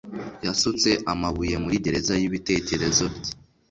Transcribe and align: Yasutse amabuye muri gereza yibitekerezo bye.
Yasutse 0.45 0.89
amabuye 1.11 1.55
muri 1.63 1.75
gereza 1.85 2.13
yibitekerezo 2.21 3.03
bye. 3.15 3.31